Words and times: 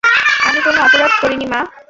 আমি 0.47 0.59
কোন 0.61 0.75
অপরাধ 0.77 1.11
করিনি, 1.21 1.45
মা। 1.45 1.59